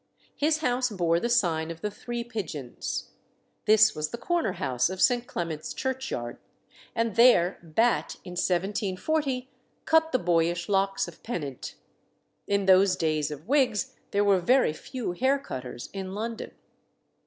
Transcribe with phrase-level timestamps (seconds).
[0.35, 3.11] His house bore the sign of the Three Pigeons.
[3.65, 5.27] This was the corner house of St.
[5.27, 6.39] Clement's churchyard,
[6.95, 9.51] and there Bat, in 1740,
[9.85, 11.75] cut the boyish locks of Pennant.
[12.47, 16.49] In those days of wigs there were very few hair cutters in London.